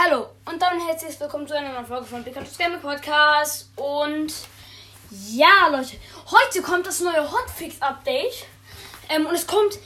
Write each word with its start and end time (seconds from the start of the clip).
Hallo 0.00 0.28
und 0.44 0.62
damit 0.62 0.86
herzlich 0.86 1.18
willkommen 1.18 1.48
zu 1.48 1.56
einer 1.56 1.72
neuen 1.72 1.84
Folge 1.84 2.06
von 2.06 2.22
Pikachu's 2.22 2.56
Gaming 2.56 2.80
Podcast. 2.80 3.68
Und 3.74 4.32
ja, 5.10 5.66
Leute, 5.72 5.96
heute 6.30 6.62
kommt 6.62 6.86
das 6.86 7.00
neue 7.00 7.28
Hotfix-Update. 7.28 8.46
Ähm, 9.08 9.26
und 9.26 9.34
es 9.34 9.44
kommt, 9.44 9.76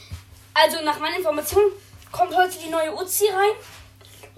also 0.52 0.84
nach 0.84 0.98
meiner 0.98 1.16
Information, 1.16 1.62
kommt 2.10 2.36
heute 2.36 2.58
die 2.58 2.68
neue 2.68 2.94
Uzi 2.94 3.28
rein 3.28 3.52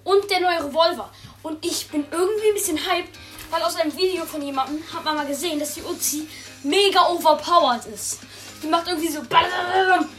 und 0.05 0.31
der 0.31 0.43
neue 0.43 0.65
Revolver. 0.65 1.11
Und 1.43 1.65
ich 1.65 1.89
bin 1.89 2.07
irgendwie 2.09 2.49
ein 2.51 2.55
bisschen 2.55 2.79
hyped, 2.79 3.19
weil 3.51 3.63
aus 3.63 3.75
einem 3.75 3.97
Video 3.97 4.25
von 4.25 4.43
jemandem 4.43 4.81
hat 4.93 5.05
man 5.05 5.17
mal 5.17 5.27
gesehen, 5.27 5.59
dass 5.59 5.75
die 5.75 5.83
Uzi 5.83 6.29
mega 6.63 7.05
overpowered 7.09 7.85
ist. 7.87 8.21
Die 8.63 8.69
macht 8.69 8.87
irgendwie 8.87 9.11
so 9.11 9.23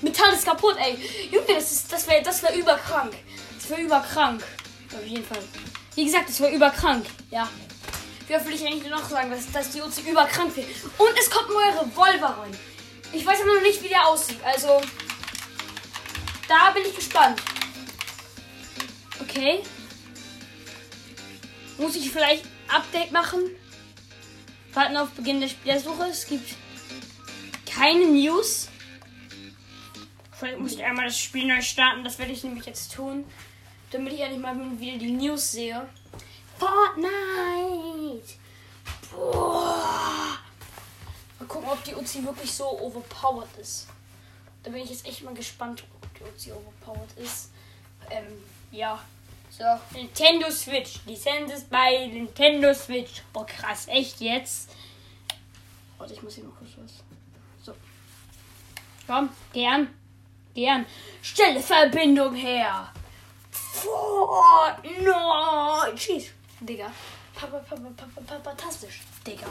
Metall 0.01 0.33
ist 0.33 0.45
kaputt, 0.45 0.75
ey. 0.79 0.99
Junge, 1.31 1.55
das, 1.55 1.87
das 1.87 2.05
wäre 2.09 2.21
das 2.23 2.43
wär 2.43 2.53
überkrank. 2.55 3.13
Das 3.57 3.69
wäre 3.69 3.79
überkrank. 3.79 4.43
Auf 4.95 5.05
jeden 5.05 5.25
Fall. 5.25 5.43
Wie 5.95 6.05
gesagt, 6.05 6.29
das 6.29 6.39
wäre 6.39 6.53
überkrank. 6.53 7.05
Ja. 7.31 7.49
Wie 8.27 8.35
oft 8.35 8.45
will 8.47 8.55
ich 8.55 8.65
eigentlich 8.65 8.89
noch 8.89 9.07
sagen, 9.07 9.29
dass, 9.29 9.51
dass 9.51 9.71
die 9.71 9.81
Uzi 9.81 10.01
überkrank 10.01 10.55
wird. 10.55 10.67
Und 10.97 11.19
es 11.19 11.29
kommt 11.29 11.49
ein 11.49 11.53
neuer 11.53 11.81
Revolver 11.81 12.37
rein. 12.41 12.57
Ich 13.11 13.25
weiß 13.25 13.41
aber 13.41 13.55
noch 13.55 13.61
nicht, 13.61 13.83
wie 13.83 13.87
der 13.87 14.07
aussieht. 14.07 14.39
Also, 14.43 14.81
da 16.47 16.71
bin 16.71 16.83
ich 16.87 16.95
gespannt. 16.95 17.41
Okay. 19.21 19.61
Muss 21.77 21.95
ich 21.95 22.09
vielleicht 22.09 22.45
Update 22.67 23.11
machen? 23.11 23.39
Warten 24.73 24.97
auf 24.97 25.09
Beginn 25.11 25.39
der 25.39 25.49
Spielersuche. 25.49 26.05
Es 26.05 26.25
gibt 26.25 26.55
keine 27.65 28.05
News. 28.05 28.69
Vielleicht 30.37 30.59
muss 30.59 30.73
ich 30.73 30.83
einmal 30.83 31.05
das 31.05 31.19
Spiel 31.19 31.47
neu 31.47 31.61
starten. 31.61 32.03
Das 32.03 32.17
werde 32.17 32.31
ich 32.31 32.43
nämlich 32.43 32.65
jetzt 32.65 32.93
tun. 32.93 33.25
Damit 33.91 34.13
ich 34.13 34.19
endlich 34.19 34.41
mal 34.41 34.55
wieder 34.79 34.97
die 34.97 35.11
News 35.11 35.51
sehe. 35.51 35.87
Fortnite! 36.57 38.35
Boah! 39.11 40.37
Mal 41.39 41.45
gucken, 41.47 41.69
ob 41.69 41.83
die 41.83 41.95
Uzi 41.95 42.23
wirklich 42.23 42.51
so 42.51 42.79
overpowered 42.79 43.57
ist. 43.59 43.87
Da 44.63 44.71
bin 44.71 44.81
ich 44.83 44.89
jetzt 44.89 45.05
echt 45.05 45.23
mal 45.23 45.33
gespannt, 45.33 45.83
ob 46.01 46.17
die 46.17 46.23
Uzi 46.23 46.51
overpowered 46.51 47.17
ist. 47.17 47.51
Ähm, 48.09 48.43
ja. 48.71 48.99
So, 49.49 49.63
Nintendo 49.97 50.49
Switch. 50.51 50.99
Lizenz 51.05 51.53
ist 51.53 51.69
bei 51.69 52.07
Nintendo 52.07 52.73
Switch. 52.73 53.21
Boah, 53.31 53.45
krass. 53.45 53.87
Echt 53.87 54.19
jetzt? 54.19 54.69
Warte, 55.97 56.13
ich 56.13 56.21
muss 56.21 56.35
hier 56.35 56.43
mal 56.43 56.53
kurz 56.57 56.71
was. 56.77 56.91
So. 57.63 57.73
Komm, 59.07 59.29
gern. 59.53 59.93
Gern. 60.53 60.85
Stelle 61.21 61.61
Verbindung 61.61 62.35
her. 62.35 62.91
Fortnite. 63.85 65.97
Schieß. 65.97 66.31
Digga. 66.61 66.91
Papa, 67.35 67.59
Papa, 67.59 67.81
Papa, 67.95 68.21
Papa, 68.25 68.43
fantastisch. 68.43 69.01
Digga. 69.25 69.47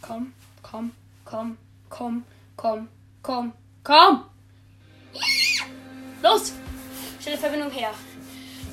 Komm, 0.00 0.32
komm, 0.62 0.92
komm, 1.24 1.56
komm, 1.88 2.24
komm, 2.56 2.88
komm, 3.22 3.52
komm. 3.82 4.24
Los. 6.22 6.52
Stelle 7.20 7.38
Verbindung 7.38 7.70
her. 7.70 7.92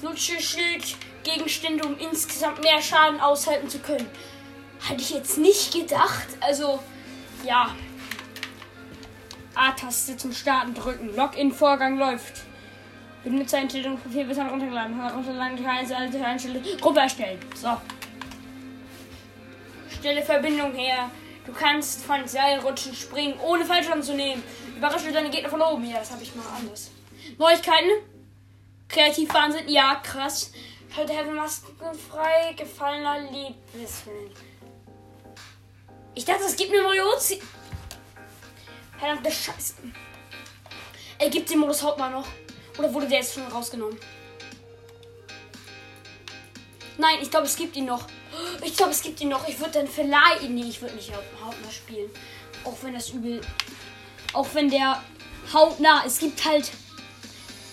Nutze 0.02 0.40
Schild 0.40 0.96
Gegenstände, 1.24 1.86
um 1.86 1.98
insgesamt 1.98 2.62
mehr 2.62 2.82
Schaden 2.82 3.20
aushalten 3.20 3.70
zu 3.70 3.80
können. 3.80 4.10
Hatte 4.88 5.02
ich 5.02 5.12
jetzt 5.12 5.38
nicht 5.38 5.74
gedacht. 5.74 6.28
Also, 6.40 6.80
ja. 7.44 7.76
A-Taste 9.56 10.18
zum 10.18 10.34
Starten 10.34 10.74
drücken. 10.74 11.16
Login-Vorgang 11.16 11.98
läuft. 11.98 12.44
Benutzereinstellung 13.24 13.98
Profil 13.98 14.26
bis 14.26 14.38
runtergeladen. 14.38 15.00
Runterladen, 15.00 15.66
alte 15.66 16.26
Einstellung. 16.26 16.64
Gruppe 16.80 17.02
erstellen. 17.02 17.40
So. 17.56 17.78
Stelle 20.00 20.22
Verbindung 20.22 20.74
her. 20.74 21.12
Du 21.46 21.52
kannst 21.54 22.04
von 22.04 22.28
Seilrutschen 22.28 22.94
springen, 22.94 23.40
ohne 23.40 23.66
Fallschirm 23.66 24.02
zu 24.02 24.14
nehmen. 24.14 24.44
Überrasche 24.78 25.12
deine 25.12 25.30
Gegner 25.30 25.50
von 25.50 25.62
oben. 25.62 25.90
Ja, 25.90 26.00
das 26.00 26.12
habe 26.12 26.24
ich 26.24 26.34
mal 26.36 26.46
anders. 26.58 26.92
Neuigkeiten? 27.38 27.90
Kreativ 28.88 29.34
Wahnsinn. 29.34 29.68
Ja, 29.68 29.96
krass. 29.96 30.52
Schalte 30.94 31.14
Heavy 31.14 31.32
Masken 31.32 31.74
frei. 32.10 32.54
Gefallener 32.54 33.20
Liebesfilm. 33.32 34.32
Ich 36.16 36.26
dachte, 36.26 36.44
es 36.44 36.56
gibt 36.56 36.72
eine 36.72 36.84
neue 36.84 37.04
Uzi. 37.16 37.42
Verdammte 38.98 39.32
Scheiße. 39.32 39.76
Er 41.18 41.30
gibt 41.30 41.50
den 41.50 41.60
Modus 41.60 41.82
Hauptmann 41.84 42.14
noch. 42.14 42.28
Oder 42.80 42.94
wurde 42.94 43.08
der 43.08 43.20
jetzt 43.20 43.34
schon 43.34 43.44
rausgenommen? 43.48 43.98
Nein, 46.98 47.18
ich 47.22 47.30
glaube, 47.30 47.46
es 47.46 47.58
gibt 47.58 47.76
ihn 47.76 47.86
noch. 47.86 48.08
Ich 48.64 48.76
glaube, 48.76 48.92
es 48.92 49.02
gibt 49.02 49.20
ihn 49.20 49.30
noch. 49.30 49.48
Ich 49.48 49.60
würde 49.60 49.72
dann 49.72 49.88
vielleicht. 49.88 50.50
Nee, 50.50 50.64
ich 50.70 50.82
würde 50.82 50.96
nicht 50.96 51.12
Hauptnah 51.12 51.72
spielen. 51.72 52.10
Auch 52.64 52.78
wenn 52.82 52.94
das 52.94 53.10
übel. 53.10 53.42
Auch 54.34 54.48
wenn 54.54 54.70
der 54.70 55.04
Hauptnah. 55.52 56.04
Es 56.06 56.20
gibt 56.20 56.44
halt. 56.46 56.72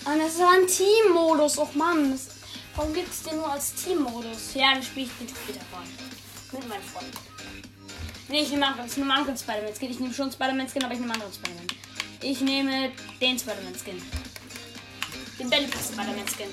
Ah, 0.04 0.16
das 0.16 0.38
war 0.40 0.52
ein 0.52 0.66
Team-Modus. 0.66 1.58
Och 1.58 1.74
Mann. 1.74 2.10
Das, 2.10 2.28
warum 2.74 2.92
gibt 2.92 3.12
es 3.12 3.22
den 3.22 3.36
nur 3.36 3.50
als 3.50 3.74
Team-Modus? 3.74 4.54
Ja, 4.54 4.74
dann 4.74 4.82
spiele 4.82 5.06
ich 5.06 5.20
mit 5.20 5.46
Peter 5.46 5.64
Pan. 5.70 5.86
Mit 6.52 6.68
meinem 6.68 6.82
Freund. 6.82 7.12
Nee, 8.28 8.40
ich 8.40 8.50
nehme 8.50 8.66
anderen, 8.66 8.88
ich 8.88 8.96
nehme 8.96 9.14
anderen 9.14 9.36
Spider-Man-Skin. 9.36 9.90
Ich 9.90 10.00
nehme 10.00 10.14
schon 10.14 10.32
Spider-Man-Skin, 10.32 10.82
aber 10.84 10.94
ich 10.94 11.00
nehme 11.00 11.12
anderen 11.12 11.32
Spider-Man. 11.32 11.66
Ich 12.22 12.40
nehme 12.40 12.90
den 13.20 13.38
Spider-Man-Skin. 13.38 14.02
Den 15.38 15.50
Belly 15.50 15.66
Spider-Man-Skin. 15.66 16.48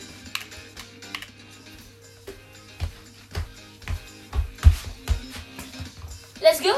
Let's 6.41 6.61
go! 6.61 6.69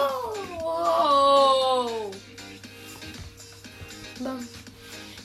Wow. 0.60 2.12
Bam. 4.20 4.48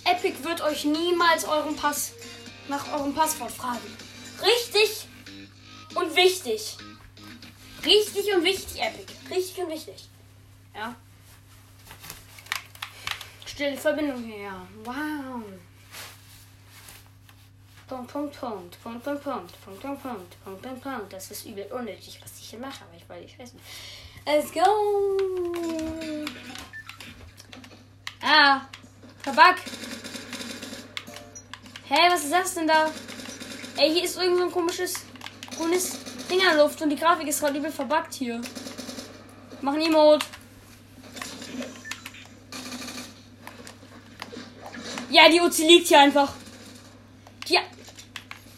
Epic 0.05 0.43
wird 0.43 0.63
euch 0.63 0.87
niemals 0.87 1.45
euren 1.45 1.77
Pass 1.77 2.13
nach 2.69 2.91
eurem 2.93 3.15
Passwort 3.15 3.53
fragen. 3.53 3.97
Richtig 4.41 5.07
und 5.95 6.17
wichtig. 6.17 6.79
Richtig 7.85 8.35
und 8.35 8.45
wichtig, 8.45 8.81
Epic. 8.81 9.13
Richtig 9.31 9.63
und 9.63 9.71
wichtig. 9.71 10.09
Ja. 10.75 10.95
Stelle 13.45 13.77
Verbindung 13.77 14.25
her. 14.25 14.67
Wow. 14.85 15.45
Punkt, 17.91 18.13
Punkt, 18.13 18.41
Punkt, 18.41 18.83
Punkt, 18.85 19.03
Punkt, 19.03 19.25
Punkt, 19.25 19.25
Punkt, 19.25 19.83
Punkt, 19.83 20.03
Punkt, 20.03 20.45
Punkt, 20.45 20.63
Punkt, 20.63 20.83
Punkt. 20.85 21.13
Das 21.13 21.29
ist 21.33 21.45
übel 21.45 21.67
unnötig, 21.73 22.21
was 22.23 22.39
ich 22.39 22.51
hier 22.51 22.61
mache, 22.61 22.85
aber 22.85 22.97
ich 22.97 23.09
wollte 23.09 23.25
nicht 23.25 23.37
wissen. 23.37 23.59
Let's 24.25 24.53
go! 24.53 24.61
Ah, 28.23 28.61
Tabak. 29.25 29.57
Hey, 31.89 32.13
was 32.13 32.23
ist 32.23 32.33
das 32.33 32.55
denn 32.55 32.69
da? 32.69 32.89
Ey, 33.77 33.93
hier 33.93 34.05
ist 34.05 34.17
irgend 34.17 34.39
so 34.39 34.45
ein 34.45 34.53
komisches 34.53 34.95
grünes 35.57 35.99
Ding 36.31 36.39
in 36.39 36.45
der 36.45 36.59
Luft 36.59 36.81
und 36.83 36.91
die 36.91 36.97
Grafik 36.97 37.27
ist 37.27 37.41
gerade 37.41 37.59
übel 37.59 37.73
verbuggt 37.73 38.15
hier. 38.15 38.41
Mach 39.63 39.75
ein 39.75 39.81
Emote. 39.81 40.25
Ja, 45.11 45.29
die 45.29 45.41
Uzi 45.41 45.67
liegt 45.67 45.89
hier 45.89 45.99
einfach. 45.99 46.33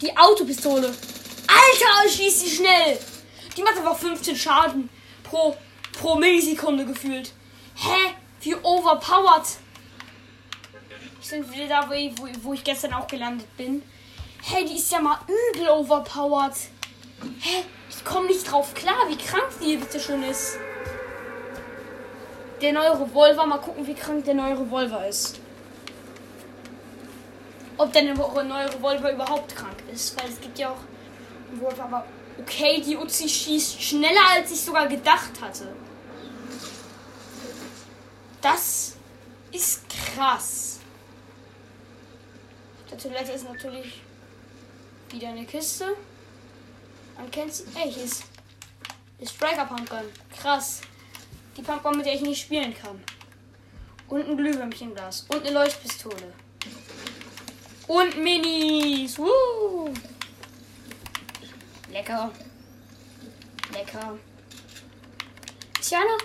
Die, 0.02 0.16
Autopistole. 0.16 0.88
Alter, 0.88 2.10
schießt 2.10 2.44
die 2.44 2.50
schnell. 2.50 2.98
Die 3.56 3.62
macht 3.62 3.76
einfach 3.76 3.96
15 3.96 4.34
Schaden 4.34 4.90
pro, 5.22 5.56
pro 5.92 6.16
Millisekunde 6.16 6.84
gefühlt. 6.84 7.32
Hä? 7.76 8.14
Wie 8.40 8.56
overpowered. 8.56 9.46
Ich 11.22 11.30
bin 11.30 11.52
wieder 11.52 11.68
da, 11.68 11.88
wo 11.88 11.92
ich, 11.92 12.12
wo, 12.42 12.52
ich 12.52 12.64
gestern 12.64 12.94
auch 12.94 13.06
gelandet 13.06 13.56
bin. 13.56 13.82
Hey, 14.42 14.64
die 14.64 14.74
ist 14.74 14.90
ja 14.90 15.00
mal 15.00 15.20
übel 15.54 15.68
overpowered. 15.68 16.56
Hä? 17.40 17.62
Ich 17.88 18.04
komme 18.04 18.26
nicht 18.26 18.50
drauf 18.50 18.74
klar, 18.74 19.08
wie 19.08 19.16
krank 19.16 19.48
die 19.64 19.76
bitte 19.76 20.00
schon 20.00 20.24
ist. 20.24 20.58
Der 22.60 22.72
neue 22.72 23.00
Revolver, 23.00 23.46
mal 23.46 23.58
gucken, 23.58 23.86
wie 23.86 23.94
krank 23.94 24.24
der 24.24 24.34
neue 24.34 24.58
Revolver 24.58 25.06
ist. 25.06 25.41
Ob 27.78 27.92
der 27.92 28.14
neue 28.14 28.74
Revolver 28.74 29.12
überhaupt 29.12 29.56
krank 29.56 29.76
ist, 29.92 30.18
weil 30.20 30.30
es 30.30 30.40
gibt 30.40 30.58
ja 30.58 30.70
auch 30.70 30.80
Revolver, 31.52 31.84
aber 31.84 32.04
okay, 32.38 32.80
die 32.80 32.96
Uzi 32.96 33.28
schießt 33.28 33.82
schneller, 33.82 34.28
als 34.36 34.50
ich 34.52 34.60
sogar 34.60 34.86
gedacht 34.86 35.40
hatte. 35.40 35.74
Das 38.40 38.96
ist 39.52 39.84
krass. 39.88 40.80
Der 42.90 42.98
Toilette 42.98 43.32
ist 43.32 43.48
natürlich 43.48 44.02
wieder 45.10 45.28
eine 45.28 45.46
Kiste. 45.46 45.96
Man 47.16 47.30
kennt 47.30 47.54
sie. 47.54 47.64
Ey, 47.74 47.92
hier 47.92 48.04
ist, 48.04 48.24
ist 49.18 49.34
Striker 49.34 49.64
Pumpgun. 49.66 50.04
Krass. 50.36 50.80
Die 51.56 51.62
Pumpgun, 51.62 51.96
mit 51.96 52.06
der 52.06 52.14
ich 52.14 52.22
nicht 52.22 52.42
spielen 52.42 52.74
kann. 52.74 53.02
Und 54.08 54.28
ein 54.28 54.36
Glühwürmchenglas. 54.36 55.26
Und 55.28 55.46
eine 55.46 55.52
Leuchtpistole. 55.52 56.34
Und 57.92 58.16
Minis. 58.16 59.18
Woo! 59.18 59.92
Lecker. 61.90 62.32
Lecker. 63.70 64.18
Ist 65.78 65.88
hier 65.90 65.98
einer? 65.98 66.18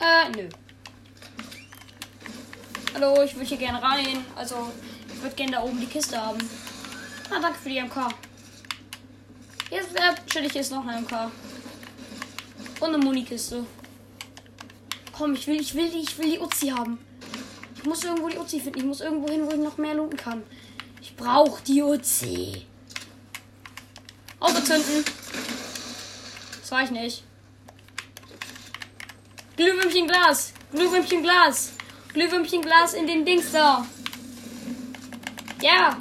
Äh, 0.00 0.30
nö. 0.36 0.48
Hallo, 2.94 3.22
ich 3.24 3.34
würde 3.34 3.46
hier 3.46 3.56
gerne 3.56 3.82
rein. 3.82 4.24
Also, 4.36 4.70
ich 5.12 5.20
würde 5.20 5.34
gerne 5.34 5.52
da 5.52 5.62
oben 5.64 5.80
die 5.80 5.86
Kiste 5.86 6.16
haben. 6.16 6.48
Ah, 7.28 7.40
danke 7.42 7.58
für 7.58 7.70
die 7.70 7.80
MK. 7.80 8.08
Hier 9.70 9.80
ist, 9.80 9.96
äh, 9.96 10.14
chillig, 10.30 10.52
hier 10.52 10.60
ist 10.60 10.70
noch 10.70 10.86
eine 10.86 11.00
MK. 11.00 11.32
Und 12.78 12.94
eine 12.94 12.98
Munikiste. 12.98 13.66
Komm, 15.10 15.34
ich 15.34 15.48
will, 15.48 15.60
ich 15.60 15.74
will 15.74 15.90
die, 15.90 16.02
ich 16.02 16.16
will 16.18 16.30
die 16.30 16.38
Uzi 16.38 16.68
haben. 16.68 17.00
Ich 17.84 17.90
muss 17.90 18.02
irgendwo 18.02 18.30
die 18.30 18.38
Uzi 18.38 18.60
finden. 18.60 18.78
Ich 18.78 18.84
muss 18.86 19.02
irgendwo 19.02 19.28
hin, 19.28 19.44
wo 19.44 19.50
ich 19.50 19.58
noch 19.58 19.76
mehr 19.76 19.92
looten 19.92 20.16
kann. 20.16 20.42
Ich 21.02 21.14
brauche 21.14 21.62
die 21.64 21.82
Uzi. 21.82 22.64
Auto 24.40 24.58
zünden. 24.62 25.04
Das 26.62 26.70
war 26.70 26.82
ich 26.82 26.90
nicht. 26.90 27.24
Glühwürmchen 29.58 30.06
Glas. 30.06 30.54
Glühwürmchen 30.72 31.22
Glas. 31.22 31.72
Glühwürmchen 32.14 32.62
Glas 32.62 32.94
in 32.94 33.06
den 33.06 33.22
Dings 33.26 33.52
da. 33.52 33.86
Ja. 35.60 35.98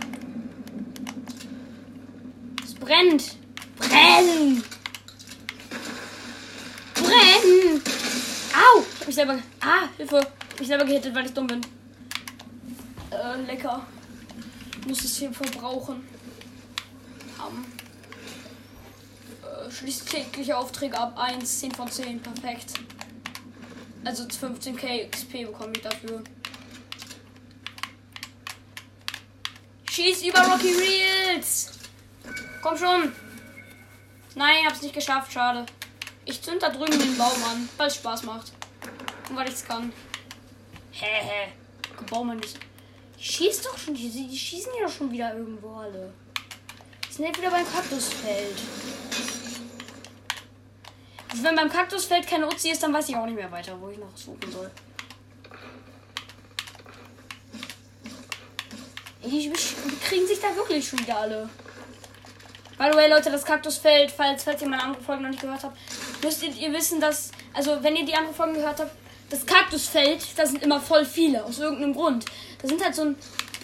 Es 2.63 2.75
brennt. 2.75 3.35
Brennen. 3.75 4.63
Brennen. 6.93 7.81
Au. 8.53 8.79
Ich 8.79 8.99
hab 9.01 9.07
mich 9.07 9.15
selber. 9.15 9.39
Ah, 9.59 9.89
Hilfe. 9.97 10.25
Ich 10.59 10.67
selber 10.67 10.85
gehittet, 10.85 11.15
weil 11.15 11.25
ich 11.25 11.33
dumm 11.33 11.47
bin. 11.47 11.61
Äh, 13.11 13.41
lecker. 13.41 13.85
Muss 14.87 15.03
es 15.03 15.17
hier 15.17 15.31
verbrauchen. 15.31 16.07
Um. 17.39 17.65
Äh, 19.41 19.71
schließt 19.71 20.09
tägliche 20.09 20.57
Aufträge 20.57 20.97
ab. 20.97 21.17
1, 21.17 21.59
10 21.59 21.71
von 21.71 21.89
10. 21.89 22.21
Perfekt. 22.21 22.73
Also 24.05 24.23
15k 24.23 25.09
XP 25.09 25.45
bekomme 25.45 25.73
ich 25.75 25.81
dafür. 25.81 26.23
Schieß 29.89 30.23
über 30.23 30.39
Rocky 30.39 30.73
Reels! 30.73 31.71
Komm 32.61 32.77
schon! 32.77 33.13
Nein, 34.35 34.65
hab's 34.65 34.81
nicht 34.81 34.95
geschafft, 34.95 35.31
schade. 35.31 35.65
Ich 36.25 36.41
zünd 36.41 36.63
da 36.63 36.69
drüben 36.69 36.97
den 36.97 37.17
Baum 37.17 37.43
an, 37.43 37.69
weil 37.77 37.87
es 37.87 37.95
Spaß 37.95 38.23
macht. 38.23 38.51
Und 39.29 39.35
weil 39.35 39.47
ich's 39.47 39.63
kann. 39.63 39.93
Hä, 40.93 41.21
hä. 41.21 41.51
Baum 42.09 42.35
nicht. 42.35 42.59
Die 43.17 43.23
schießt 43.23 43.65
doch 43.65 43.77
schon, 43.77 43.95
die, 43.95 44.09
die 44.09 44.37
schießen 44.37 44.71
ja 44.79 44.85
doch 44.85 44.93
schon 44.93 45.11
wieder 45.11 45.33
irgendwo 45.33 45.75
alle. 45.75 46.13
Die 47.09 47.13
sind 47.13 47.37
wieder 47.37 47.49
beim 47.49 47.65
Kaktusfeld. 47.65 48.57
Also 51.29 51.43
wenn 51.43 51.55
beim 51.55 51.69
Kaktusfeld 51.69 52.27
keine 52.27 52.47
Uzi 52.47 52.69
ist, 52.69 52.83
dann 52.83 52.93
weiß 52.93 53.09
ich 53.09 53.15
auch 53.15 53.25
nicht 53.25 53.35
mehr 53.35 53.51
weiter, 53.51 53.79
wo 53.81 53.89
ich 53.89 53.97
noch 53.97 54.15
suchen 54.15 54.51
soll. 54.51 54.69
Die 59.23 59.51
kriegen 60.07 60.27
sich 60.27 60.39
da 60.39 60.55
wirklich 60.55 60.87
schon 60.87 60.99
wieder 60.99 61.17
alle. 61.17 61.49
By 62.77 62.89
the 62.91 62.97
way, 62.97 63.09
Leute, 63.09 63.31
das 63.31 63.45
Kaktusfeld, 63.45 64.11
falls, 64.11 64.43
falls 64.43 64.61
ihr 64.61 64.67
meine 64.67 64.83
andere 64.83 65.01
Folge 65.01 65.23
noch 65.23 65.29
nicht 65.29 65.41
gehört 65.41 65.63
habt, 65.63 65.77
müsst 66.23 66.43
ihr, 66.43 66.53
ihr 66.53 66.73
wissen, 66.73 66.99
dass, 66.99 67.31
also 67.53 67.81
wenn 67.81 67.95
ihr 67.95 68.05
die 68.05 68.13
andere 68.13 68.33
Folge 68.33 68.59
gehört 68.59 68.79
habt, 68.79 68.91
das 69.33 69.47
Kaktusfeld, 69.47 70.23
da 70.35 70.45
sind 70.45 70.61
immer 70.61 70.79
voll 70.79 71.03
viele, 71.03 71.43
aus 71.43 71.57
irgendeinem 71.57 71.95
Grund. 71.95 72.23
Da 72.61 72.67
sind 72.67 72.83
halt 72.83 72.93
so 72.93 73.01
ein 73.01 73.15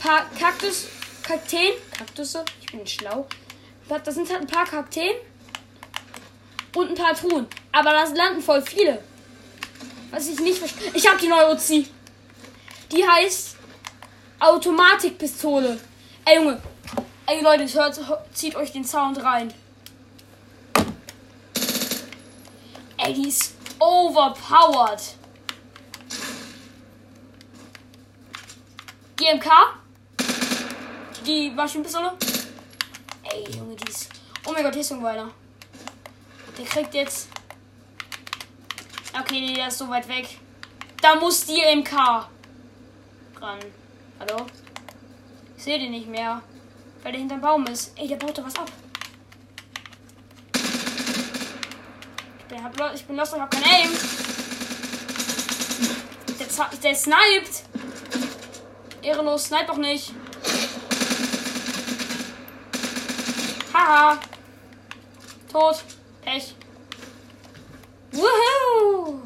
paar 0.02 0.26
Kaktus, 0.32 0.88
Kakteen, 1.22 1.74
Kaktusse, 1.96 2.44
ich 2.60 2.72
bin 2.72 2.88
schlau. 2.88 3.28
Da 3.88 4.12
sind 4.12 4.28
halt 4.32 4.42
ein 4.42 4.48
paar 4.48 4.66
Kakteen 4.66 5.14
und 6.76 6.90
ein 6.90 6.96
paar 6.96 7.14
Truhen. 7.14 7.46
Aber 7.72 7.92
da 7.92 8.04
landen 8.06 8.42
voll 8.42 8.64
viele. 8.64 9.04
Was 10.10 10.28
ich 10.28 10.40
nicht 10.40 10.58
verstehe. 10.58 10.90
Ich 10.96 11.08
habe 11.08 11.20
die 11.20 11.28
neue 11.28 11.52
Uzi. 11.54 11.88
Die 12.92 13.08
heißt 13.08 13.56
Automatikpistole. 14.40 15.80
Ey 16.26 16.38
Junge. 16.38 16.60
Ey 17.28 17.44
Leute, 17.44 17.72
hört, 17.76 18.00
zieht 18.34 18.56
euch 18.56 18.72
den 18.72 18.86
Sound 18.86 19.24
rein. 19.24 19.54
Ey, 22.98 23.14
die 23.14 23.28
ist 23.28 23.54
overpowered. 23.78 25.19
Die 29.20 29.26
MK. 29.26 29.50
Die 31.26 31.50
Maschinenpistole. 31.50 32.14
Ey, 33.24 33.52
Junge, 33.52 33.76
die 33.76 33.90
ist. 33.90 34.10
Oh 34.46 34.54
mein 34.54 34.64
Gott, 34.64 34.72
hier 34.74 34.82
ist 34.82 34.92
irgendwo 34.92 35.10
einer. 35.10 35.30
Der 36.58 36.66
kriegt 36.66 36.94
jetzt. 36.94 37.28
Okay, 39.14 39.42
nee, 39.42 39.56
der 39.56 39.68
ist 39.68 39.78
so 39.78 39.90
weit 39.90 40.08
weg. 40.08 40.38
Da 41.02 41.16
muss 41.16 41.46
die 41.46 41.62
MK 41.76 41.92
ran. 43.42 43.60
Hallo? 44.22 44.46
Ich 45.58 45.64
sehe 45.66 45.80
den 45.80 45.92
nicht 45.92 46.08
mehr. 46.08 46.42
Weil 47.04 47.12
der 47.12 47.20
hinterm 47.20 47.42
Baum 47.42 47.68
ist. 47.68 47.92
Ey, 47.98 48.08
der 48.08 48.16
baut 48.16 48.38
da 48.38 48.46
was 48.46 48.56
ab. 48.56 48.72
Ich 52.40 52.46
bin, 52.46 52.64
hab, 52.64 52.96
ich 52.96 53.06
bin 53.06 53.18
lost 53.18 53.34
und 53.34 53.42
hab 53.42 53.52
kein 53.52 53.64
Aim. 53.64 53.90
Der, 56.40 56.80
der 56.82 56.96
sniped. 56.96 57.69
Ehrenlos, 59.10 59.46
snipe 59.46 59.66
doch 59.66 59.78
nicht. 59.78 60.14
Haha. 63.74 64.20
Tot. 65.52 65.84
Pech. 66.22 66.54
Woohoo! 68.12 69.20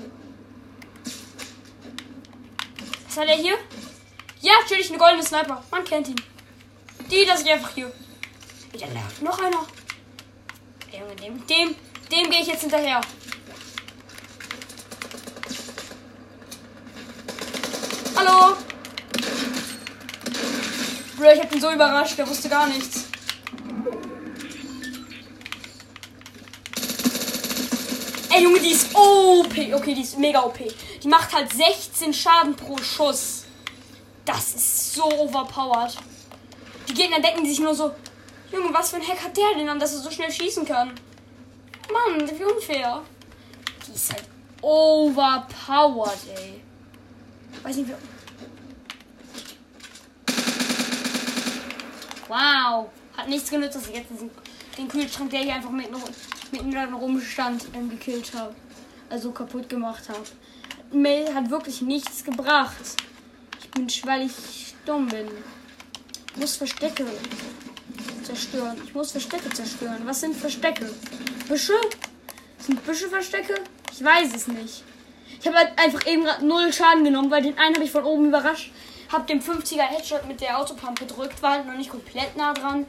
Was 3.05 3.17
hat 3.17 3.27
er 3.27 3.35
hier? 3.35 3.57
Ja, 4.39 4.53
natürlich 4.61 4.89
eine 4.89 4.97
goldene 4.97 5.23
Sniper. 5.23 5.61
Man 5.69 5.83
kennt 5.83 6.07
ihn. 6.07 6.21
Die, 7.11 7.25
das 7.25 7.41
ist 7.41 7.49
einfach 7.49 7.75
hier. 7.75 7.91
Wieder 8.71 8.87
noch 9.19 9.39
einer. 9.39 9.65
Junge, 10.93 11.15
dem, 11.17 11.45
dem, 11.45 11.75
dem 12.09 12.31
gehe 12.31 12.41
ich 12.41 12.47
jetzt 12.47 12.61
hinterher. 12.61 13.01
Hallo? 18.15 18.55
Bro, 21.23 21.31
ich 21.31 21.39
hab 21.39 21.55
ihn 21.55 21.61
so 21.61 21.71
überrascht, 21.71 22.17
der 22.17 22.27
wusste 22.27 22.49
gar 22.49 22.67
nichts. 22.67 23.05
Ey, 28.29 28.43
Junge, 28.43 28.59
die 28.59 28.71
ist 28.71 28.93
OP. 28.93 29.47
Okay, 29.47 29.93
die 29.95 30.01
ist 30.01 30.19
mega 30.19 30.43
OP. 30.43 30.59
Die 31.01 31.07
macht 31.07 31.33
halt 31.33 31.53
16 31.53 32.13
Schaden 32.13 32.57
pro 32.57 32.77
Schuss. 32.79 33.45
Das 34.25 34.53
ist 34.53 34.95
so 34.95 35.05
overpowered. 35.05 35.95
Die 36.89 36.93
Gegner 36.93 37.21
denken 37.21 37.45
sich 37.45 37.61
nur 37.61 37.73
so, 37.73 37.95
Junge, 38.51 38.73
was 38.73 38.89
für 38.89 38.97
ein 38.97 39.07
Hack 39.07 39.23
hat 39.23 39.37
der 39.37 39.57
denn 39.57 39.69
an, 39.69 39.79
dass 39.79 39.93
er 39.93 39.99
so 39.99 40.11
schnell 40.11 40.29
schießen 40.29 40.65
kann? 40.65 40.91
Mann, 41.89 42.29
wie 42.37 42.43
unfair. 42.43 43.01
Die 43.87 43.93
ist 43.93 44.11
halt 44.11 44.25
overpowered, 44.61 46.19
ey. 46.35 46.61
Weiß 47.63 47.77
nicht, 47.77 47.87
wie... 47.87 48.12
Wow. 52.27 52.89
Hat 53.17 53.29
nichts 53.29 53.49
genützt, 53.49 53.75
dass 53.75 53.87
ich 53.87 53.95
jetzt 53.95 54.09
den 54.77 54.87
Kühlschrank, 54.87 55.29
der 55.29 55.41
hier 55.41 55.55
einfach 55.55 55.69
mit 55.69 55.89
mitten 56.51 56.71
dann 56.71 56.93
rumstand, 56.93 57.65
ähm, 57.73 57.89
gekillt 57.89 58.33
habe. 58.33 58.55
Also 59.09 59.31
kaputt 59.31 59.69
gemacht 59.69 60.09
habe. 60.09 60.23
Mail 60.91 61.33
hat 61.33 61.49
wirklich 61.49 61.81
nichts 61.81 62.23
gebracht. 62.23 62.75
Ich 63.59 63.69
bin, 63.71 63.87
weil 64.05 64.25
ich 64.25 64.75
dumm 64.85 65.07
bin. 65.07 65.27
Ich 66.31 66.41
muss 66.41 66.55
Verstecke 66.55 67.05
zerstören. 68.23 68.77
Ich 68.85 68.93
muss 68.93 69.11
Verstecke 69.11 69.49
zerstören. 69.49 70.01
Was 70.05 70.21
sind 70.21 70.35
Verstecke? 70.35 70.89
Büsche? 71.47 71.73
Sind 72.59 72.83
Büsche 72.85 73.07
Verstecke? 73.09 73.55
Ich 73.91 74.03
weiß 74.03 74.33
es 74.35 74.47
nicht. 74.47 74.83
Ich 75.39 75.47
habe 75.47 75.57
halt 75.57 75.77
einfach 75.77 76.07
eben 76.07 76.25
null 76.41 76.71
Schaden 76.71 77.03
genommen, 77.03 77.29
weil 77.29 77.43
den 77.43 77.57
einen 77.57 77.75
habe 77.75 77.85
ich 77.85 77.91
von 77.91 78.03
oben 78.03 78.27
überrascht. 78.27 78.71
Hab 79.13 79.27
dem 79.27 79.39
50er 79.39 79.83
Headshot 79.83 80.25
mit 80.25 80.41
der 80.41 80.57
Autopump 80.57 80.97
gedrückt, 80.97 81.39
war 81.43 81.51
halt 81.51 81.67
noch 81.67 81.75
nicht 81.75 81.91
komplett 81.91 82.35
nah 82.35 82.51
dran. 82.51 82.87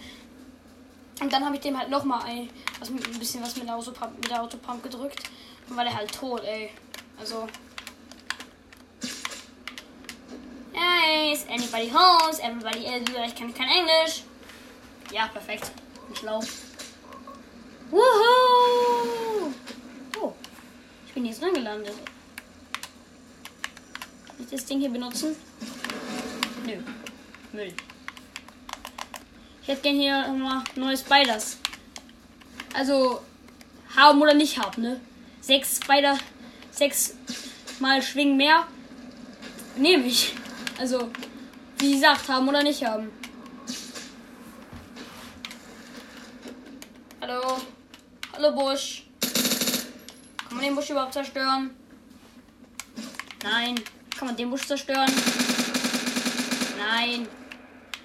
Und 1.21 1.31
dann 1.31 1.45
habe 1.45 1.55
ich 1.57 1.61
dem 1.61 1.79
halt 1.79 1.91
nochmal 1.91 2.23
ein, 2.25 2.49
also 2.81 2.95
ein 2.95 3.19
bisschen 3.19 3.43
was 3.43 3.55
mit 3.57 3.69
der, 3.69 3.77
Autopump, 3.77 4.17
mit 4.17 4.31
der 4.31 4.43
Autopump 4.43 4.83
gedrückt. 4.83 5.23
Und 5.69 5.77
war 5.77 5.85
der 5.85 5.95
halt 5.95 6.11
tot, 6.13 6.43
ey. 6.45 6.71
Also. 7.21 7.47
Hey, 10.73 11.33
is 11.35 11.45
anybody 11.47 11.91
home? 11.91 12.33
Everybody 12.43 12.87
is. 12.87 13.03
Ich 13.27 13.35
kann 13.35 13.53
kein 13.53 13.69
Englisch. 13.69 14.23
Ja, 15.13 15.27
perfekt. 15.27 15.73
Bin 16.07 16.17
schlau. 16.17 16.41
Woohoo! 17.91 19.53
Oh. 20.19 20.33
Ich 21.07 21.13
bin 21.13 21.27
jetzt 21.27 21.43
drin 21.43 21.53
gelandet. 21.53 21.95
Kann 24.27 24.37
ich 24.41 24.47
das 24.47 24.65
Ding 24.65 24.81
hier 24.81 24.91
benutzen? 24.91 25.37
Nö. 26.77 26.83
Müll. 27.53 27.73
Ich 29.63 29.69
hätte 29.69 29.83
gerne 29.83 29.99
hier 29.99 30.29
nochmal 30.29 30.63
neue 30.75 30.97
Spiders. 30.97 31.59
Also 32.75 33.23
haben 33.97 34.21
oder 34.21 34.35
nicht 34.35 34.59
haben, 34.59 34.83
ne? 34.83 35.01
Sechs 35.41 35.77
Spider, 35.77 36.19
sechs 36.71 37.15
mal 37.79 38.03
schwingen 38.03 38.37
mehr. 38.37 38.67
Nehme 39.77 40.07
ich. 40.07 40.35
Also, 40.79 41.11
wie 41.79 41.93
gesagt, 41.93 42.29
haben 42.29 42.49
oder 42.49 42.63
nicht 42.63 42.85
haben. 42.85 43.11
Hallo. 47.21 47.61
Hallo 48.33 48.53
Busch. 48.55 49.07
Kann 50.49 50.57
man 50.57 50.65
den 50.65 50.75
Busch 50.75 50.91
überhaupt 50.91 51.13
zerstören? 51.15 51.71
Nein. 53.43 53.77
Kann 54.19 54.29
man 54.29 54.37
den 54.37 54.51
Busch 54.51 54.67
zerstören? 54.67 55.11
Nein. 56.85 57.27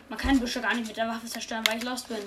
Man 0.08 0.18
kann 0.18 0.40
Büsche 0.40 0.62
gar 0.62 0.74
nicht 0.74 0.88
mit 0.88 0.98
der 0.98 1.08
Waffe 1.08 1.28
zerstören, 1.28 1.66
weil 1.68 1.78
ich 1.78 1.84
lost 1.84 2.08
bin. 2.08 2.18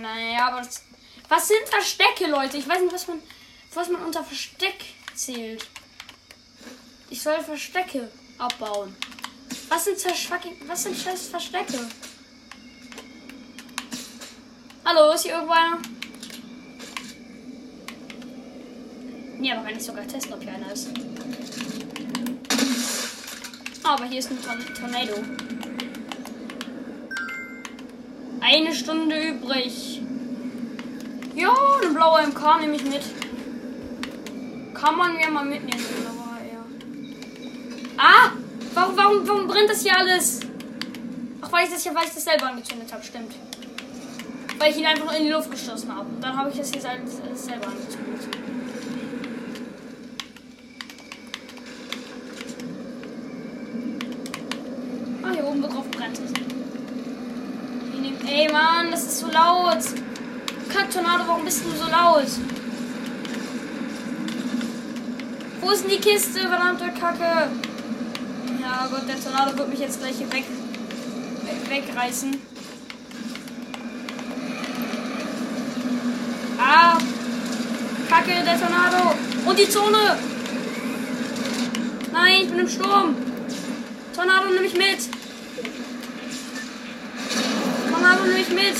Naja, 0.00 0.48
aber 0.48 0.58
das, 0.58 0.82
was 1.28 1.48
sind 1.48 1.68
Verstecke, 1.68 2.26
Leute? 2.26 2.56
Ich 2.56 2.68
weiß 2.68 2.80
nicht, 2.80 2.92
was 2.92 3.08
man, 3.08 3.22
was 3.74 3.88
man 3.88 4.04
unter 4.04 4.22
Versteck 4.22 4.84
zählt. 5.14 5.66
Ich 7.10 7.20
soll 7.20 7.40
Verstecke 7.40 8.10
abbauen. 8.38 8.96
Was 9.68 9.84
sind, 9.84 9.96
was 10.66 10.82
sind 10.82 10.96
scheiß 10.96 11.28
Verstecke? 11.28 11.78
Hallo, 14.84 15.12
ist 15.12 15.22
hier 15.22 15.32
irgendwo 15.32 15.52
einer? 15.52 15.78
Ja, 19.44 19.56
aber 19.56 19.64
kann 19.64 19.76
ich 19.76 19.84
sogar 19.84 20.06
testen, 20.06 20.32
ob 20.32 20.42
hier 20.42 20.54
einer 20.54 20.72
ist. 20.72 20.88
Aber 23.82 24.04
hier 24.06 24.18
ist 24.18 24.30
ein 24.30 24.42
Torn 24.42 24.64
Tornado. 24.74 25.22
Eine 28.40 28.74
Stunde 28.74 29.20
übrig. 29.20 30.00
Ja, 31.34 31.54
ein 31.82 31.92
blauer 31.92 32.22
MK 32.26 32.60
nehme 32.62 32.76
ich 32.76 32.84
mit. 32.84 33.02
Kann 34.72 34.96
man 34.96 35.14
mir 35.18 35.30
mal 35.30 35.44
mitnehmen, 35.44 35.84
aber 36.08 36.40
ja. 36.46 36.64
Ah! 37.98 38.30
Warum, 38.72 38.96
warum, 38.96 39.28
warum 39.28 39.46
brennt 39.46 39.68
das 39.68 39.82
hier 39.82 39.94
alles? 39.94 40.40
Ach, 41.42 41.52
weil 41.52 41.66
ich 41.66 41.70
das 41.70 41.82
hier, 41.82 41.94
weil 41.94 42.04
ich 42.04 42.14
das 42.14 42.24
selber 42.24 42.46
angezündet 42.46 42.90
habe, 42.90 43.04
stimmt. 43.04 43.34
Weil 44.56 44.70
ich 44.70 44.78
ihn 44.78 44.86
einfach 44.86 45.12
in 45.12 45.24
die 45.24 45.30
Luft 45.30 45.50
geschossen 45.50 45.94
habe. 45.94 46.06
Dann 46.22 46.34
habe 46.34 46.48
ich 46.48 46.56
das 46.56 46.72
hier 46.72 46.80
selber 46.80 47.66
angezündet. 47.66 48.04
Ey, 58.36 58.50
Mann, 58.50 58.90
das 58.90 59.03
ist 59.14 59.20
so 59.20 59.28
laut. 59.28 59.78
Kack, 60.72 60.90
Tornado, 60.90 61.24
warum 61.28 61.44
bist 61.44 61.62
du 61.64 61.70
so 61.70 61.88
laut? 61.88 62.26
Wo 65.60 65.70
ist 65.70 65.84
denn 65.84 65.90
die 65.90 65.98
Kiste, 65.98 66.40
verdammte 66.40 66.86
Kacke? 66.98 67.48
Ja 68.60 68.88
Gott, 68.90 69.08
der 69.08 69.22
Tornado 69.22 69.56
wird 69.56 69.68
mich 69.68 69.78
jetzt 69.78 70.00
gleich 70.00 70.16
hier 70.16 70.32
weg, 70.32 70.44
weg 71.68 71.88
wegreißen. 71.88 72.40
Ah! 76.58 76.98
Kacke, 78.08 78.32
der 78.44 78.58
Tornado! 78.58 79.14
Und 79.46 79.58
die 79.58 79.68
Zone! 79.68 80.18
Nein, 82.12 82.40
ich 82.42 82.48
bin 82.48 82.58
im 82.58 82.68
Sturm! 82.68 83.14
Tornado, 84.12 84.48
nimm 84.48 84.62
mich 84.62 84.74
mit! 84.76 85.08
Tornado 88.04 88.24
nicht 88.24 88.50
mit. 88.50 88.74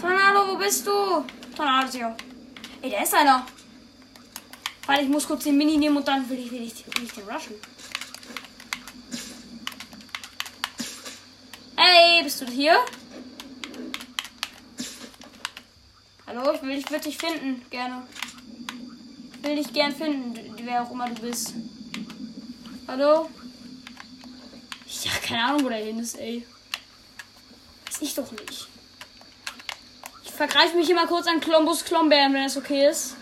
Tornado, 0.00 0.39
wo 0.50 0.56
bist 0.56 0.86
du? 0.86 1.24
Tornado. 1.54 2.16
Ey, 2.82 2.90
da 2.90 3.02
ist 3.02 3.14
einer. 3.14 3.46
Weil 4.86 5.04
ich 5.04 5.08
muss 5.08 5.26
kurz 5.26 5.44
den 5.44 5.56
Mini 5.56 5.76
nehmen 5.76 5.98
und 5.98 6.08
dann 6.08 6.28
will 6.28 6.38
ich, 6.38 6.50
will 6.50 6.62
ich, 6.62 6.84
will 6.86 7.04
ich 7.04 7.12
den 7.12 7.28
rushen. 7.28 7.54
Hey, 11.76 12.22
bist 12.24 12.40
du 12.40 12.46
hier? 12.46 12.78
Hallo, 16.26 16.52
ich 16.52 16.62
will 16.62 16.76
dich 16.76 16.90
wirklich 16.90 17.16
finden, 17.16 17.64
gerne. 17.70 18.06
Ich 19.36 19.42
will 19.42 19.56
dich 19.56 19.72
gern 19.72 19.94
finden, 19.94 20.34
wer 20.64 20.82
auch 20.82 20.90
immer 20.90 21.08
du 21.08 21.20
bist. 21.22 21.54
Hallo? 22.88 23.30
Ja, 25.02 25.10
keine 25.24 25.44
Ahnung, 25.44 25.64
wo 25.64 25.68
der 25.68 25.84
hin 25.84 25.98
ist, 25.98 26.18
ey. 26.18 26.46
Weiß 27.86 28.02
ich 28.02 28.14
doch 28.14 28.30
nicht. 28.32 28.68
Vergreife 30.40 30.74
mich 30.74 30.88
immer 30.88 31.06
kurz 31.06 31.26
an 31.26 31.38
Columbus 31.38 31.84
Klombeeren, 31.84 32.32
wenn 32.32 32.44
das 32.44 32.56
okay 32.56 32.88
ist. 32.88 33.14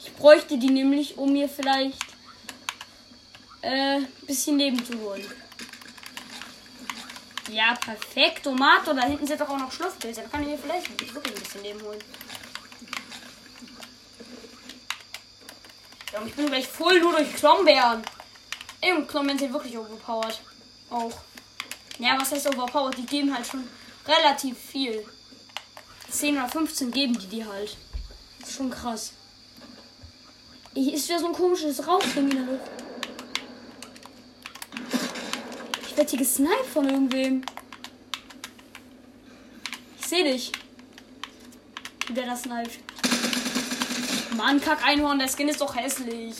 Ich 0.00 0.12
bräuchte 0.14 0.58
die 0.58 0.68
nämlich, 0.68 1.16
um 1.16 1.32
mir 1.32 1.48
vielleicht 1.48 2.04
äh, 3.62 3.98
ein 3.98 4.08
bisschen 4.26 4.58
Leben 4.58 4.84
zu 4.84 4.98
holen. 4.98 5.24
Ja, 7.52 7.76
perfekt. 7.76 8.42
Tomato. 8.42 8.92
Da 8.94 9.02
hinten 9.02 9.28
sind 9.28 9.40
doch 9.40 9.48
auch 9.48 9.58
noch 9.58 9.70
Schlupfpilze. 9.70 10.22
Da 10.22 10.28
kann 10.28 10.42
ich 10.42 10.48
mir 10.48 10.58
vielleicht 10.58 10.90
wirklich 11.14 11.36
ein 11.36 11.40
bisschen 11.40 11.62
Leben 11.62 11.82
holen. 11.82 12.00
Ja, 16.12 16.20
ich 16.26 16.34
bin 16.34 16.46
gleich 16.46 16.66
voll 16.66 16.98
nur 16.98 17.12
durch 17.12 17.32
Klombeeren. 17.36 18.02
Und 18.82 19.06
Klombeeren 19.06 19.38
sind 19.38 19.52
wirklich 19.52 19.78
overpowered 19.78 20.40
auch. 20.90 21.12
Ja, 22.00 22.20
was 22.20 22.32
heißt 22.32 22.48
overpowered? 22.48 22.98
Die 22.98 23.06
geben 23.06 23.32
halt 23.32 23.46
schon 23.46 23.68
relativ 24.08 24.58
viel. 24.58 25.06
10 26.16 26.38
oder 26.38 26.48
15 26.48 26.90
geben 26.92 27.18
die 27.18 27.26
dir 27.26 27.46
halt. 27.46 27.76
Das 28.40 28.48
ist 28.48 28.56
schon 28.56 28.70
krass. 28.70 29.12
Hier 30.72 30.94
ist 30.94 31.08
wieder 31.08 31.18
so 31.18 31.26
ein 31.26 31.32
komisches 31.34 31.86
Rauchding 31.86 32.30
in 32.30 32.46
der. 32.46 32.60
Ich 35.86 35.96
werde 35.96 36.10
hier 36.10 36.18
gesniped 36.18 36.66
von 36.72 36.88
irgendwem. 36.88 37.42
Ich 40.00 40.06
sehe 40.06 40.24
dich. 40.24 40.52
Wie 42.06 42.14
der 42.14 42.26
das 42.26 42.42
sniped. 42.42 42.78
Mann, 44.36 44.60
Kack 44.60 44.86
Einhorn, 44.86 45.18
der 45.18 45.28
Skin 45.28 45.48
ist 45.48 45.60
doch 45.60 45.74
hässlich. 45.74 46.36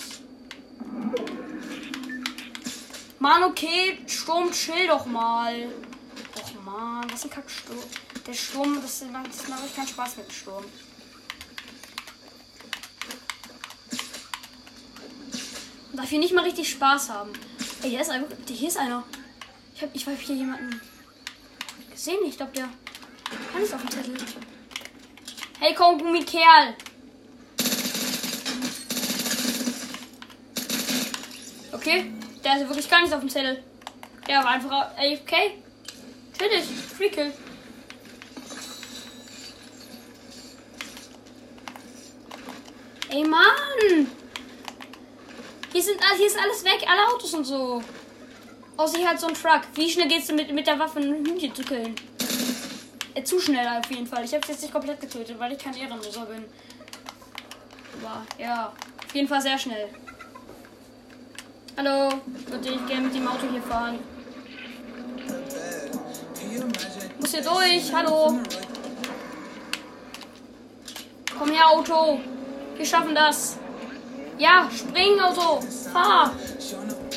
Mann, 3.19 3.45
okay, 3.45 3.99
Sturm, 4.07 4.51
chill 4.53 4.87
doch 4.87 5.05
mal. 5.07 5.69
Och 6.39 6.65
man, 6.65 7.11
was 7.11 7.25
ein 7.25 7.31
Kacksturm. 7.31 7.79
Der 8.27 8.35
Sturm, 8.35 8.81
das, 8.83 9.01
das 9.01 9.49
macht 9.49 9.77
keinen 9.77 9.89
Spaß 9.89 10.17
mit 10.17 10.29
dem 10.29 10.33
Sturm. 10.33 10.65
darf 16.07 16.11
hier 16.11 16.21
nicht 16.21 16.35
mal 16.35 16.45
richtig 16.45 16.71
Spaß 16.71 17.11
haben. 17.11 17.33
Ey, 17.83 17.91
hier 17.91 18.01
ist, 18.01 18.11
einfach, 18.11 18.37
hier 18.47 18.69
ist 18.69 18.77
einer. 18.77 19.03
Ich 19.75 19.83
habe 19.83 19.91
ich 19.95 20.07
hab 20.07 20.19
hier 20.19 20.37
jemanden 20.37 20.81
gesehen. 21.91 22.19
Ich 22.27 22.37
glaube, 22.37 22.53
der 22.53 22.69
kann 23.53 23.63
es 23.63 23.73
auf 23.73 23.81
dem 23.81 23.91
Zettel. 23.91 24.15
Hey, 25.59 25.75
komm, 25.75 26.13
mit 26.13 26.27
Kerl. 26.27 26.77
Okay. 31.73 32.13
Der 32.45 32.57
ist 32.57 32.69
wirklich 32.69 32.89
gar 32.89 33.03
nicht 33.03 33.13
auf 33.13 33.21
dem 33.21 33.29
Zettel. 33.29 33.65
Der 34.29 34.39
war 34.39 34.51
einfach 34.51 34.71
AFK. 34.71 35.33
Natürlich. 36.39 36.67
Free 36.97 37.11
Kill. 37.11 37.33
Ey, 43.09 43.25
Mann! 43.25 44.11
Hier, 45.73 45.83
sind, 45.83 46.01
hier 46.17 46.27
ist 46.27 46.39
alles 46.39 46.65
weg, 46.65 46.85
alle 46.89 47.07
Autos 47.15 47.35
und 47.35 47.45
so. 47.45 47.83
Außer 48.77 48.99
hier 48.99 49.09
halt 49.09 49.21
so 49.21 49.29
ein 49.29 49.35
Truck. 49.35 49.63
Wie 49.75 49.91
schnell 49.91 50.09
geht's 50.09 50.27
denn 50.27 50.37
mit, 50.37 50.53
mit 50.53 50.67
der 50.67 50.79
Waffe, 50.79 50.99
ein 50.99 51.25
Hühnchen 51.25 51.55
zu 51.55 51.63
killen? 51.63 51.95
Äh, 53.15 53.23
zu 53.23 53.41
schnell 53.41 53.67
auf 53.67 53.91
jeden 53.91 54.07
Fall. 54.07 54.25
Ich 54.25 54.35
hab's 54.35 54.49
jetzt 54.49 54.63
nicht 54.63 54.73
komplett 54.73 55.01
getötet, 55.01 55.39
weil 55.39 55.53
ich 55.53 55.59
kein 55.59 55.75
Ehrenloser 55.75 56.27
bin. 56.27 56.45
Aber 58.01 58.27
ja, 58.39 58.73
auf 59.07 59.15
jeden 59.15 59.29
Fall 59.29 59.41
sehr 59.41 59.59
schnell. 59.59 59.89
Hallo, 61.77 62.21
würde 62.49 62.69
ich 62.69 62.87
gerne 62.87 63.07
mit 63.07 63.15
dem 63.15 63.29
Auto 63.29 63.47
hier 63.51 63.63
fahren. 63.63 63.99
Muss 67.21 67.31
hier 67.31 67.43
durch, 67.43 67.93
hallo. 67.93 68.41
Komm 71.39 71.51
her, 71.51 71.69
Auto. 71.69 72.21
Wir 72.77 72.87
schaffen 72.87 73.15
das. 73.15 73.57
Ja, 74.39 74.69
spring, 74.71 75.19
Auto. 75.21 75.61
Fahr. 75.93 76.33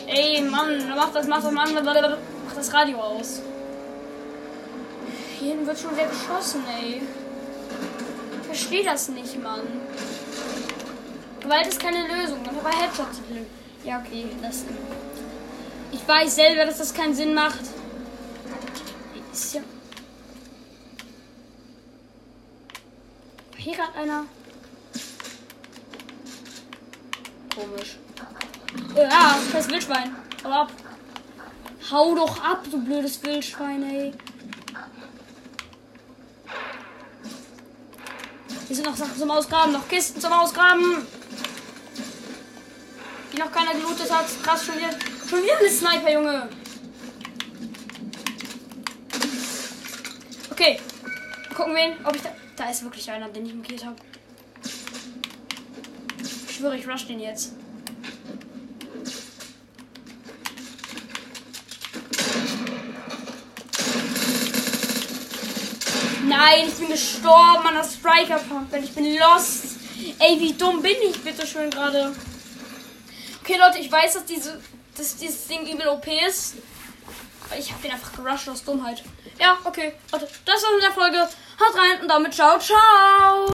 Ey, 0.08 0.42
Mann, 0.42 0.90
mach 0.96 1.12
das, 1.12 1.28
mach 1.28 1.44
das, 1.44 1.52
Mann. 1.52 1.74
Mach 1.74 2.56
das 2.56 2.74
Radio 2.74 2.98
aus. 3.00 3.42
Hier 5.40 5.66
wird 5.66 5.80
schon 5.80 5.92
wieder 5.92 6.08
geschossen, 6.08 6.64
ey. 6.82 7.02
Ich 8.42 8.46
verstehe 8.46 8.84
das 8.84 9.10
nicht, 9.10 9.42
Mann. 9.42 9.62
Gewalt 11.40 11.68
ist 11.68 11.80
keine 11.80 12.08
Lösung, 12.08 12.40
aber 12.48 12.70
Headshot 12.70 13.14
sind 13.14 13.30
Lösung. 13.30 13.46
Ja, 13.84 14.00
okay, 14.00 14.26
das. 14.42 14.64
Ich 15.92 16.08
weiß 16.08 16.36
selber, 16.36 16.66
dass 16.66 16.78
das 16.78 16.94
keinen 16.94 17.14
Sinn 17.14 17.34
macht. 17.34 17.62
Ist 19.32 19.54
ja. 19.54 19.62
Hier 23.58 23.76
gerade 23.76 23.94
einer? 23.96 24.26
Komisch. 27.56 27.98
Ja, 28.96 29.38
das 29.52 29.70
Wildschwein. 29.70 30.16
Hau 30.44 30.52
ab. 30.52 30.72
Hau 31.92 32.16
doch 32.16 32.44
ab, 32.44 32.64
du 32.70 32.84
blödes 32.84 33.22
Wildschwein, 33.24 33.84
ey. 33.84 34.14
Hier 38.68 38.76
sind 38.76 38.86
noch 38.86 38.96
Sachen 38.96 39.18
zum 39.18 39.32
Ausgraben, 39.32 39.74
noch 39.74 39.88
Kisten 39.88 40.22
zum 40.22 40.32
Ausgraben. 40.32 41.08
Die 43.34 43.38
noch 43.40 43.52
keiner 43.52 43.74
gelootet 43.74 44.12
hat. 44.12 44.26
Krass, 44.44 44.66
schon 44.66 44.76
wieder, 44.76 44.92
schon 45.28 45.42
wieder 45.42 45.58
eine 45.58 45.70
Sniper, 45.70 46.12
Junge. 46.12 46.50
Okay. 50.52 50.80
Gucken 51.56 51.76
wen, 51.76 52.06
ob 52.06 52.16
ich 52.16 52.22
da. 52.22 52.30
Da 52.56 52.70
ist 52.70 52.84
wirklich 52.84 53.10
einer, 53.10 53.30
den 53.30 53.46
ich 53.46 53.54
markiert 53.54 53.86
habe. 53.86 53.96
Schwöre, 56.60 56.76
ich 56.76 56.86
rush 56.86 57.08
den 57.08 57.22
jetzt. 57.22 57.54
Nein, 66.28 66.68
ich 66.68 66.74
bin 66.74 66.90
gestorben 66.90 67.66
an 67.66 67.76
der 67.76 67.86
Striker 67.86 68.40
Pump. 68.40 68.76
Ich 68.76 68.94
bin 68.94 69.18
lost. 69.18 69.78
Ey, 70.20 70.38
wie 70.42 70.52
dumm 70.52 70.82
bin 70.82 70.98
ich 71.10 71.22
bitte 71.22 71.48
schön 71.48 71.70
gerade. 71.70 72.14
Okay, 73.42 73.56
Leute, 73.58 73.80
ich 73.80 73.90
weiß, 73.90 74.16
dass, 74.16 74.26
diese, 74.26 74.62
dass 74.98 75.16
dieses 75.16 75.48
Ding 75.48 75.66
übel 75.66 75.88
OP 75.88 76.08
ist. 76.28 76.56
Aber 77.46 77.58
ich 77.58 77.72
habe 77.72 77.82
den 77.82 77.94
einfach 77.94 78.12
gerusht 78.12 78.50
aus 78.50 78.66
Dummheit. 78.66 79.02
Ja, 79.40 79.58
okay. 79.64 79.94
Leute, 80.12 80.28
das 80.44 80.62
war's 80.62 80.74
mit 80.74 80.84
der 80.84 80.92
Folge. 80.92 81.20
Haut 81.22 81.78
rein 81.78 82.02
und 82.02 82.10
damit 82.10 82.34
ciao, 82.34 82.60
ciao. 82.60 83.48